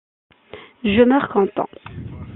Je 0.83 1.03
meurs 1.05 1.29
content. 1.31 1.69